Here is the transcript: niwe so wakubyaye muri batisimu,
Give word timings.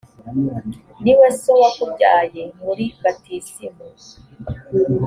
niwe 1.03 1.27
so 1.41 1.51
wakubyaye 1.61 2.43
muri 2.63 2.85
batisimu, 3.03 3.85